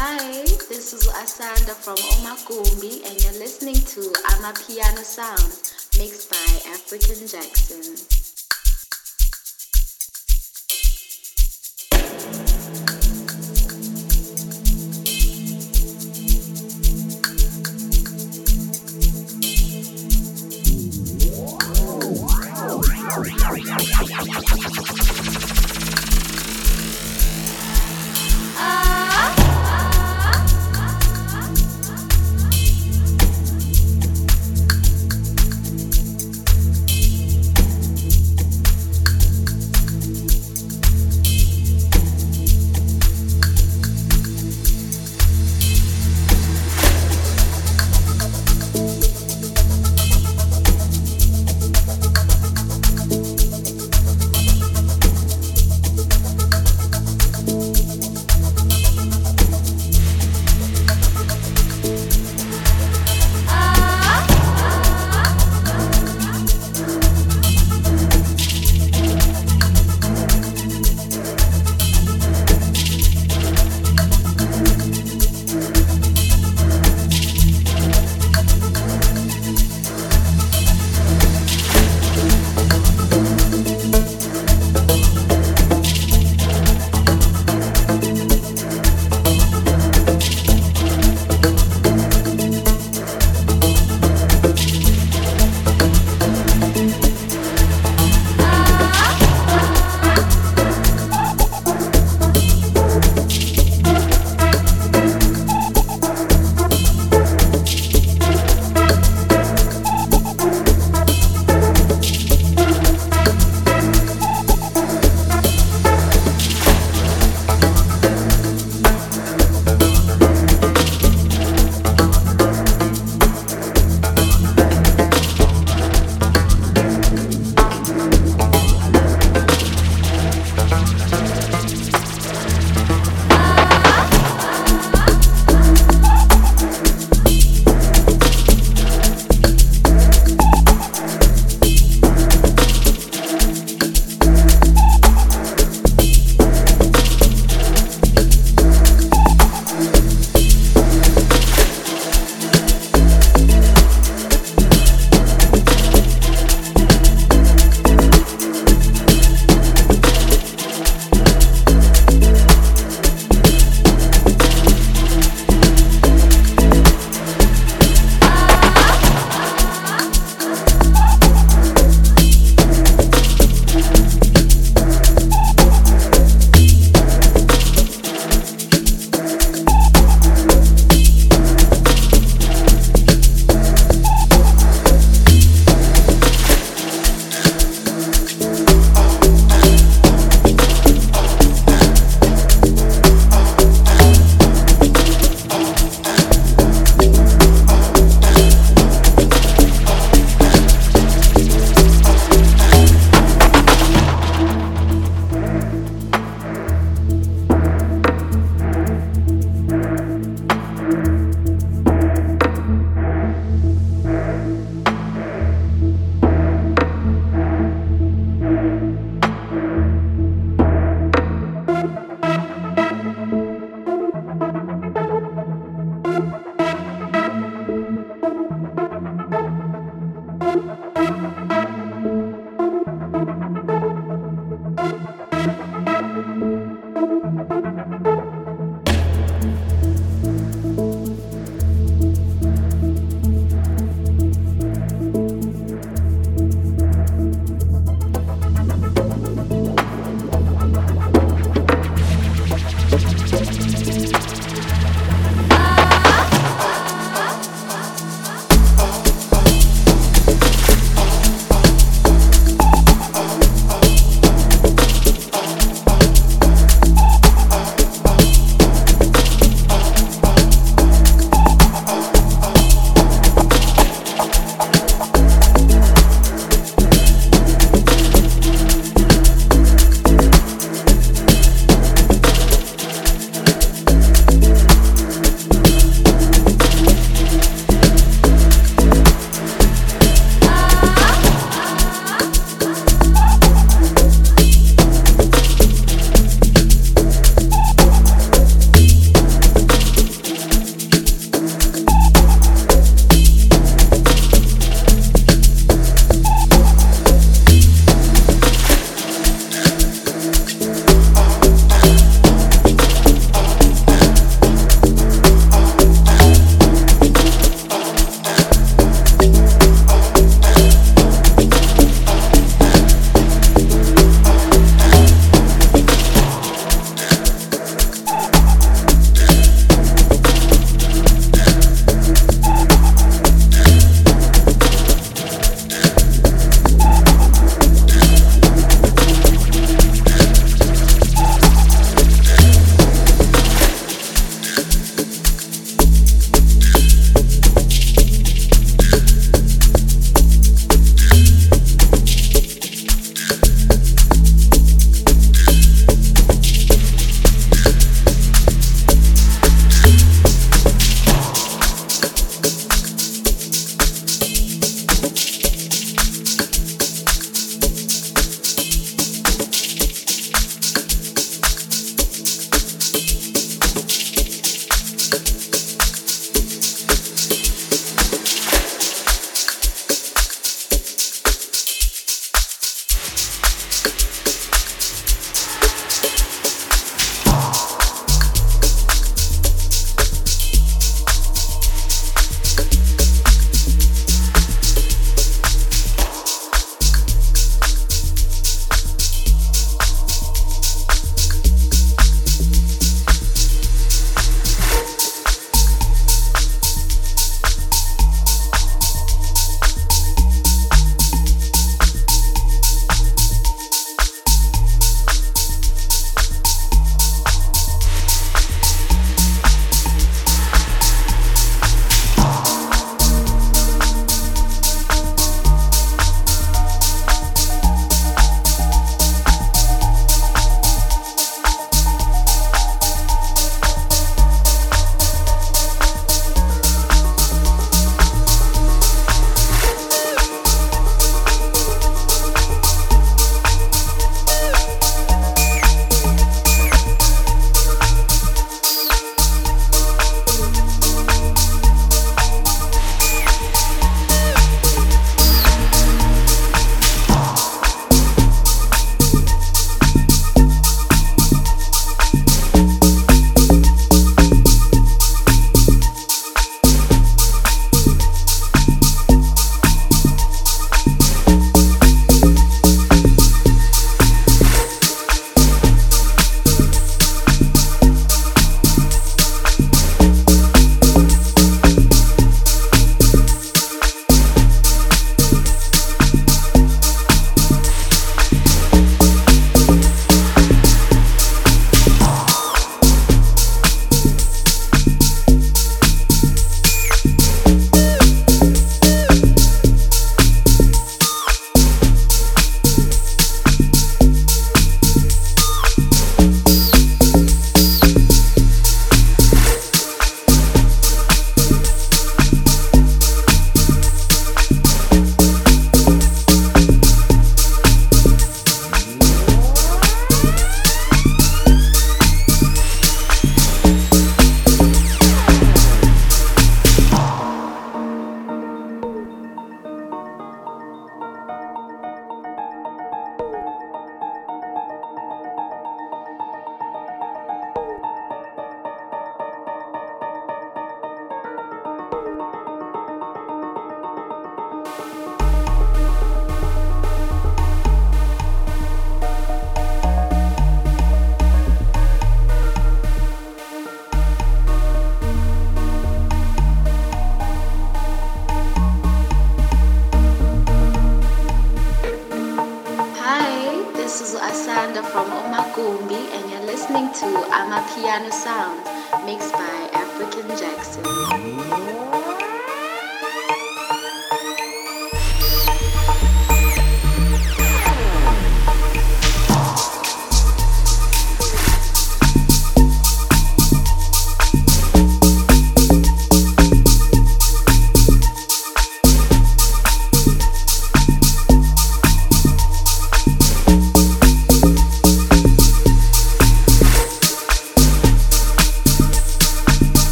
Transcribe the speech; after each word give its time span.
Hi, 0.00 0.44
this 0.68 0.94
is 0.94 1.08
Asanda 1.08 1.74
from 1.74 1.96
Omagumbi, 1.96 3.04
and 3.04 3.20
you're 3.20 3.42
listening 3.42 3.74
to 3.74 4.00
Amapiano 4.30 5.02
Sound, 5.02 5.72
mixed 5.98 6.30
by 6.30 6.70
African 6.70 7.26
Jackson. 7.26 8.17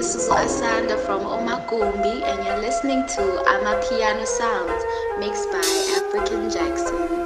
This 0.00 0.14
is 0.14 0.30
Asanda 0.30 0.98
from 1.04 1.20
Omagumbi, 1.24 2.22
and 2.22 2.46
you're 2.46 2.56
listening 2.56 3.06
to 3.06 3.20
Amapiano 3.20 4.26
Sounds, 4.26 4.82
mixed 5.18 5.52
by 5.52 5.58
African 5.98 6.48
Jackson. 6.48 7.19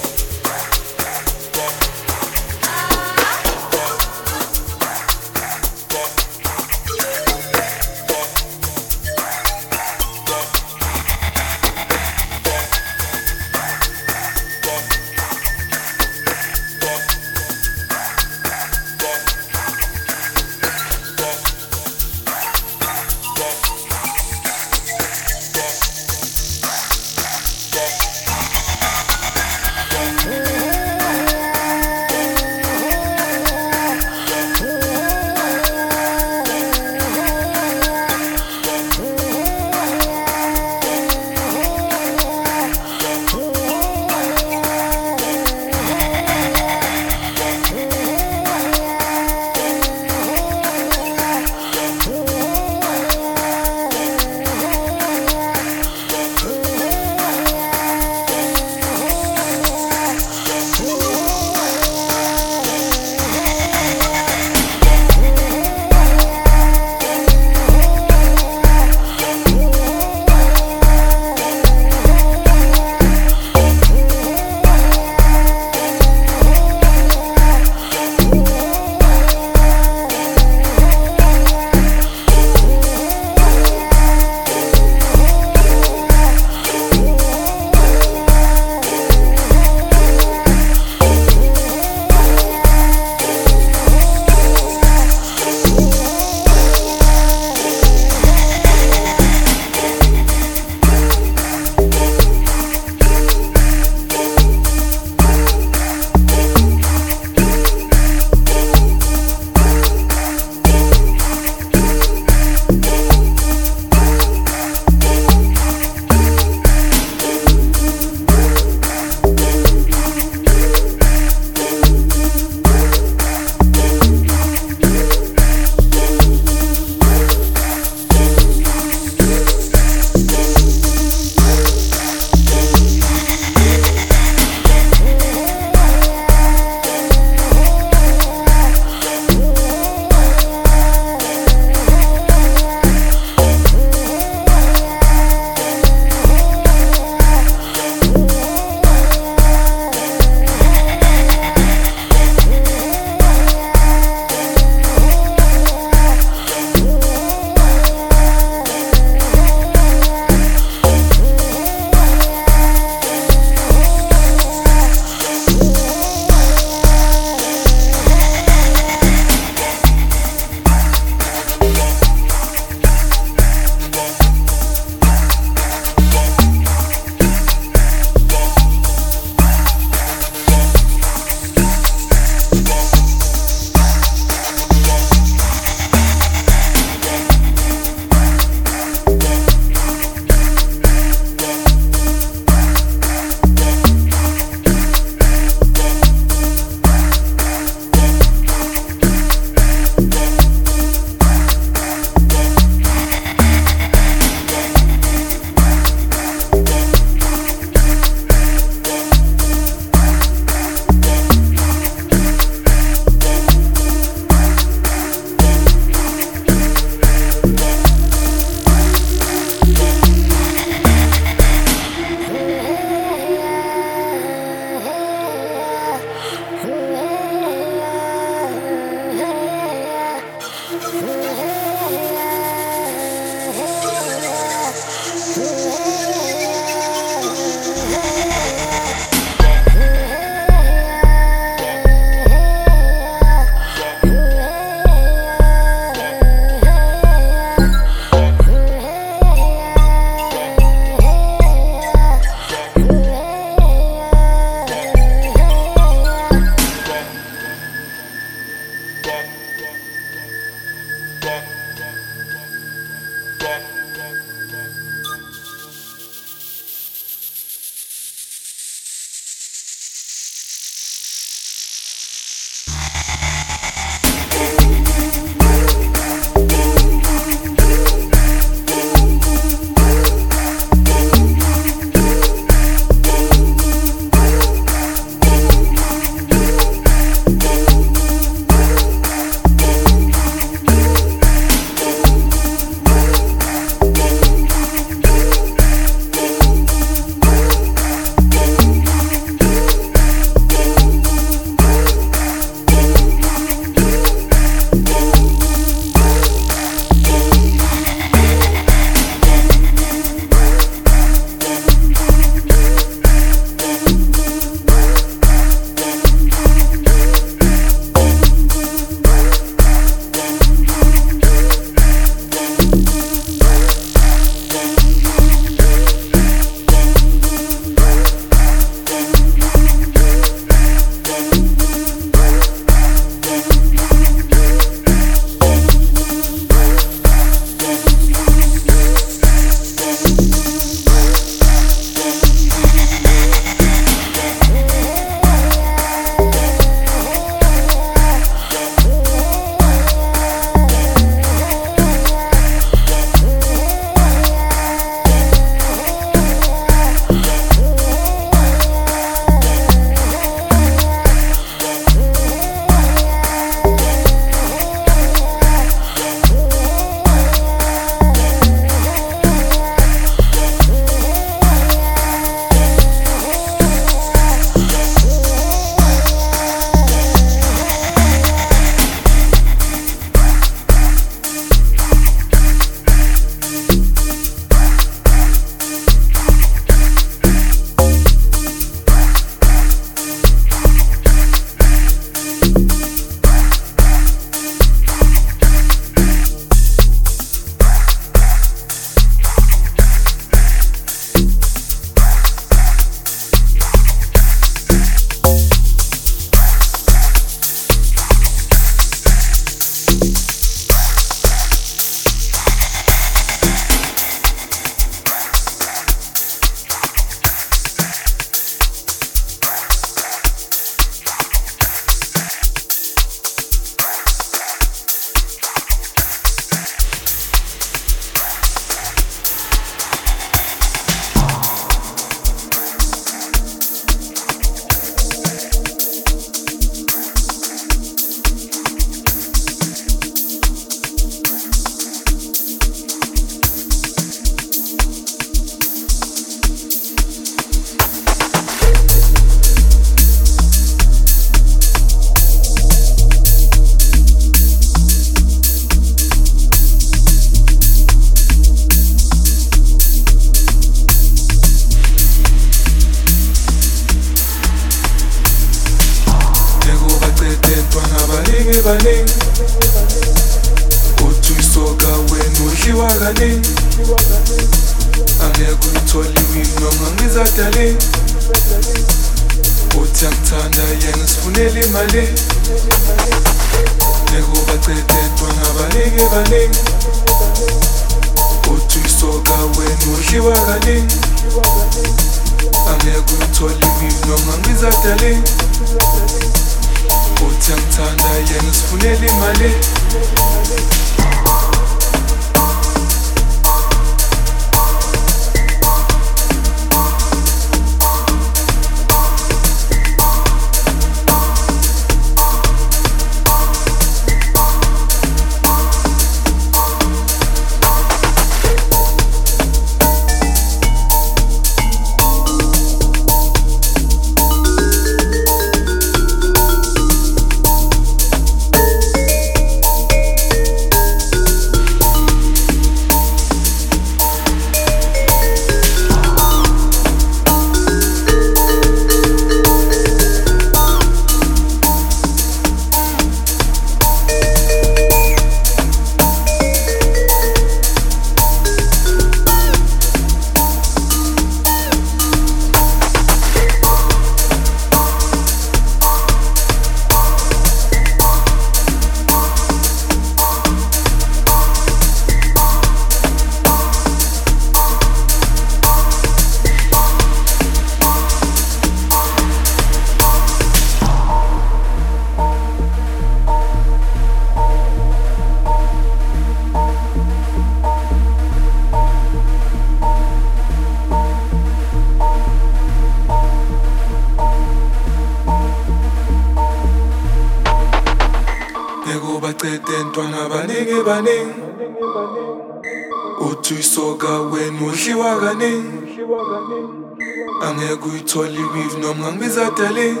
Angeke 598.08 598.24
uyithole 598.24 598.40
iwiv 598.40 598.78
noma 598.78 599.12
ngangibizadaleni 599.12 600.00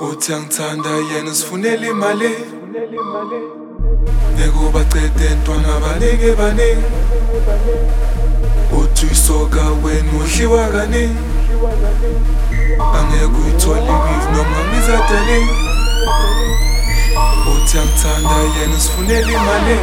uthi 0.00 0.32
angithanda 0.34 0.90
yena 0.90 1.34
sifunela 1.34 1.86
imali. 1.86 2.30
Nekubacede 4.36 5.34
ntwana 5.34 5.80
baningi 5.80 6.30
baningi 6.38 6.86
uthi 8.78 9.06
uyisoka 9.06 9.62
wena 9.82 10.12
udliwa 10.20 10.68
kaningi 10.68 11.18
angeke 12.98 13.36
uyithole 13.42 13.90
iwiv 13.96 14.24
noma 14.32 14.50
ngangibizadaleni 14.50 15.50
uthi 17.52 17.78
angithanda 17.78 18.36
yena 18.54 18.80
sifunela 18.80 19.32
imali. 19.32 19.78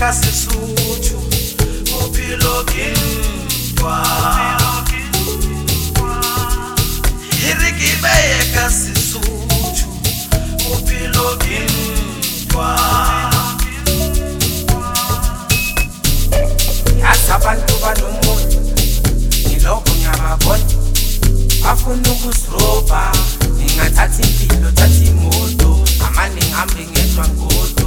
Beye 0.00 0.08
ka 0.08 0.12
sesotho 0.12 1.20
bophelo 1.90 2.64
ke 2.64 2.88
ntwa 2.96 4.00
e 7.44 7.52
re 7.60 7.70
ke 7.76 7.90
beye 8.00 8.40
ka 8.54 8.64
sesotho 8.70 9.92
bophelo 10.64 11.36
ke 11.44 11.60
ntwa 11.68 12.70
yazi 17.02 17.32
abantu 17.36 17.74
banomuntu 17.82 18.58
ngilokho 19.48 19.92
ngiyababona. 20.00 20.64
Bafuna 21.62 22.08
ukusirobha 22.12 23.12
ngingathatha 23.52 24.22
impilo 24.24 24.70
thatha 24.72 25.04
imoto. 25.04 25.84
Amane 26.06 26.40
ngihambe 26.40 26.82
ngedwa 26.88 27.24
ngodo. 27.28 27.79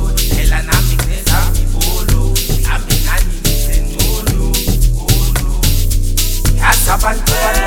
Trabalho 6.84 7.20
com 7.20 7.32
barulho 7.32 7.64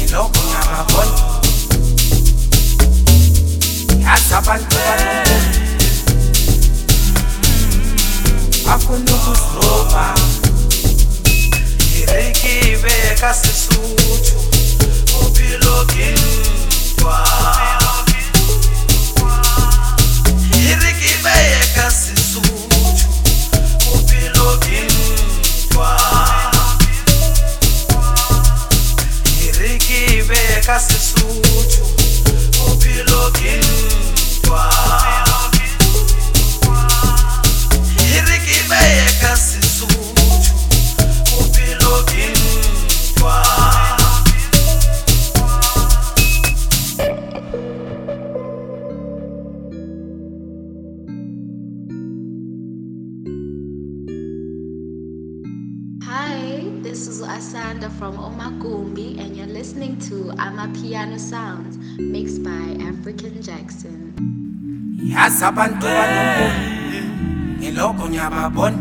E 0.00 0.02
não 0.10 0.28
com 0.30 0.40
a 0.40 0.64
mavola 0.66 1.40
Trabalho 4.28 4.64
com 4.64 4.68
que 4.68 4.76
Afundo 8.68 9.12
com 9.12 9.66
roupa 9.66 10.14
Iriki 11.94 12.76
beka 12.78 13.32
sisutu 13.32 14.34
Upiloginu 15.22 16.34
Kasıs 30.66 31.13
yazi 65.24 65.44
abantu 65.44 65.86
banomuntu 65.96 66.46
ngilokho 67.58 68.04
ngiyababona. 68.08 68.80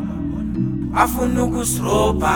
Bafuna 0.93 1.43
ukusirobha 1.43 2.35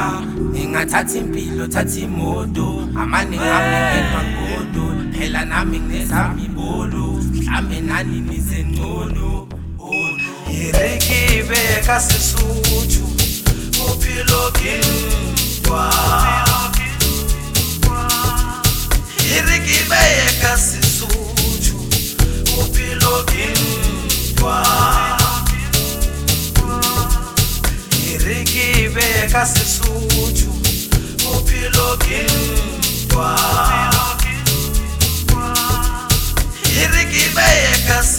ngingathatha 0.51 1.17
impilo 1.19 1.67
thatha 1.67 1.99
imoto. 2.05 2.67
Amane 2.99 3.35
ngihambe 3.37 3.77
ngedwa 3.87 4.21
ngodo 4.31 4.83
phela 5.13 5.41
nami 5.45 5.79
nginezami 5.79 6.43
ibolo. 6.45 7.05
Mhlambe 7.35 7.77
nani 7.81 8.17
nizengcono 8.27 9.47
olo 9.79 10.33
e 10.51 10.71
re 10.71 10.91
ke 11.05 11.27
kasi 29.37 29.59
suchu 29.65 30.49
upilogintwa 31.37 33.29
irikibeye 36.81 37.69
kasi 37.87 38.16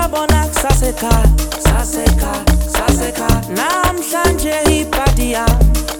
Sabona 0.00 0.46
saseka, 0.52 1.10
saseka, 1.64 2.32
saseka. 2.72 3.28
Namhlanje 3.56 4.54
ipadia, 4.80 5.44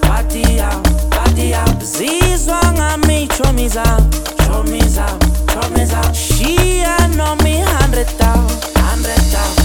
padia, 0.01 0.69
padia. 1.09 1.63
Zizwa 1.83 2.61
ngami 2.73 3.27
chomiza, 3.27 3.83
chomiza, 4.45 5.05
chomiza. 5.53 6.01
Shia 6.13 6.97
no 7.15 7.35
mi 7.43 7.61
hundred 7.61 8.07
thou, 8.17 8.41
hundred 8.81 9.21
thou 9.31 9.60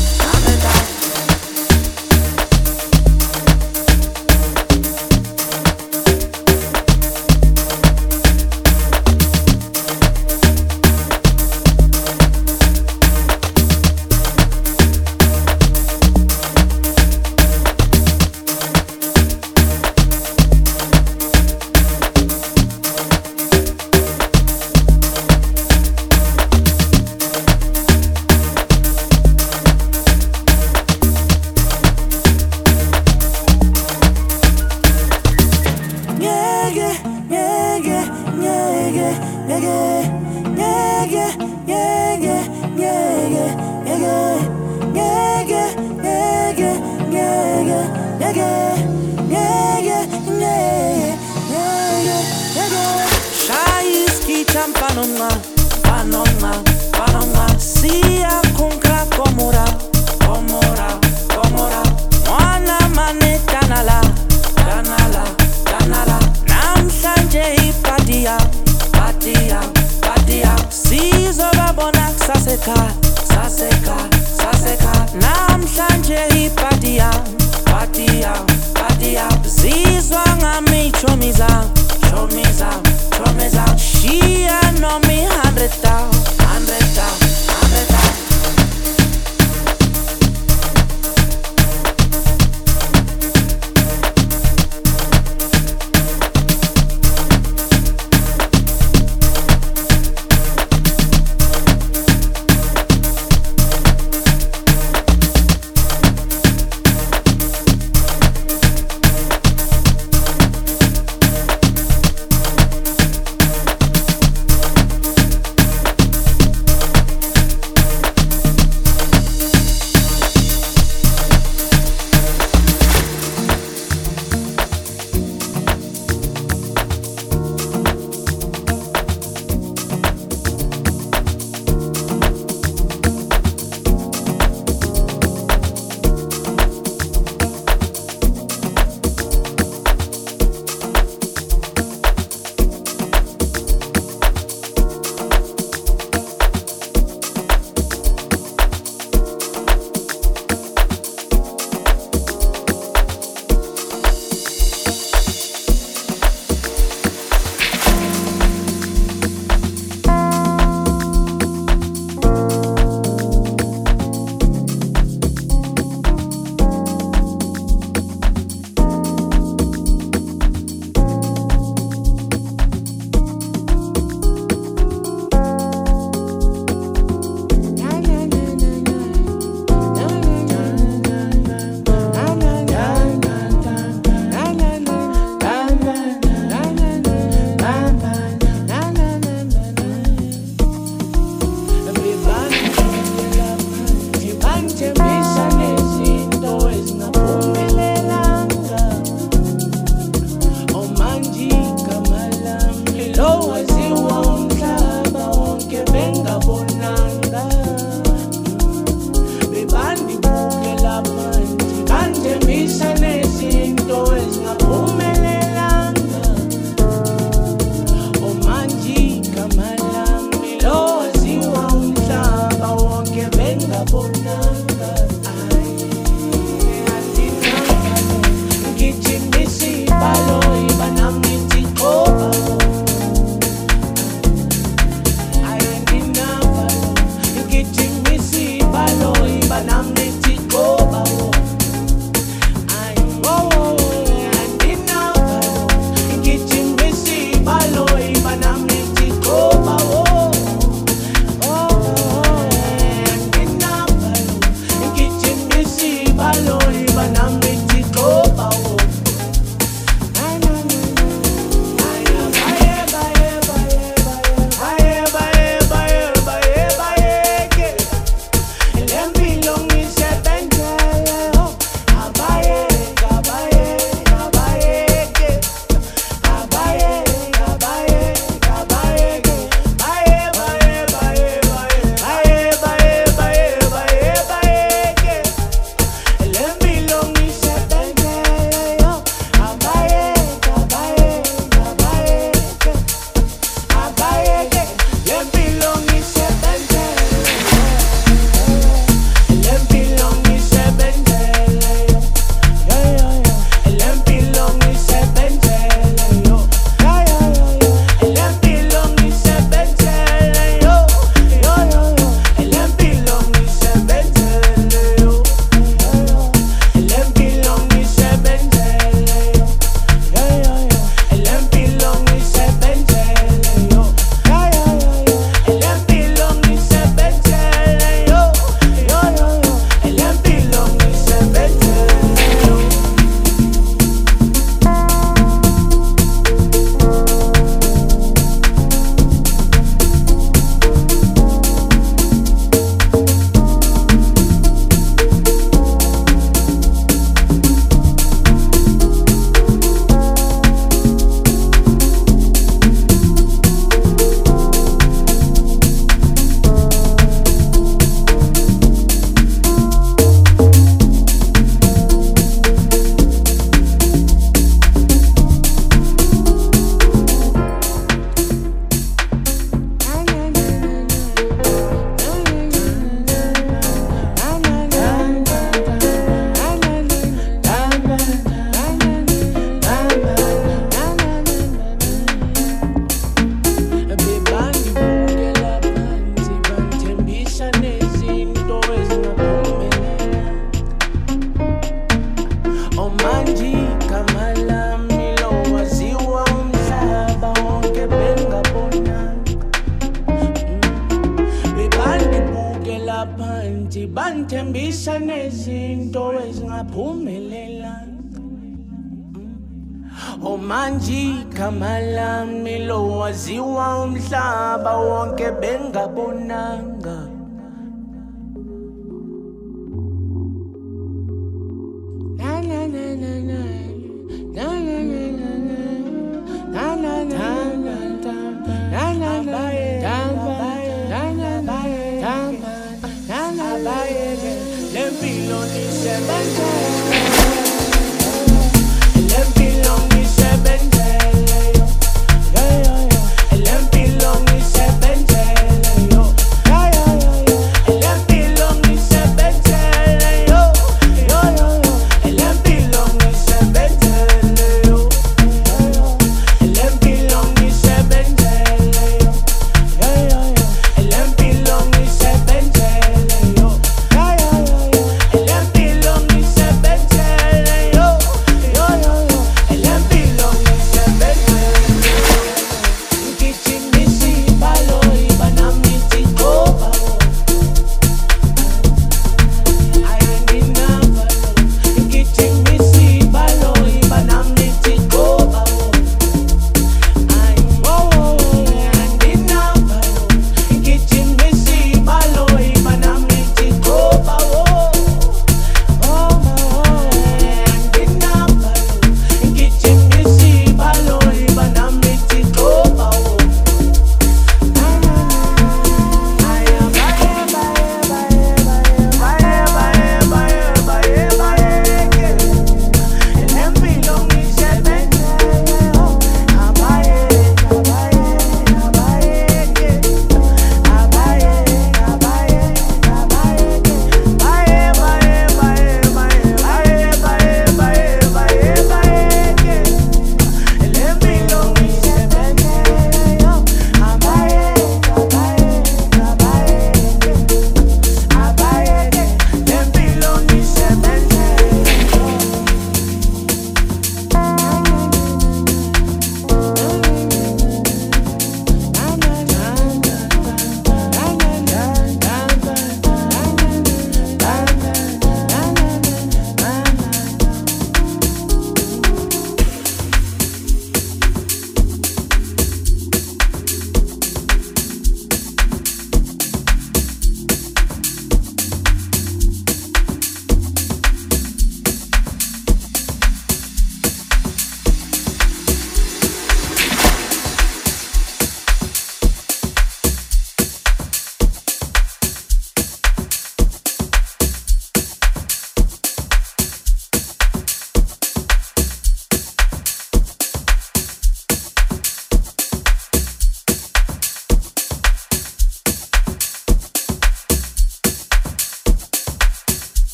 tabon 415.77 416.33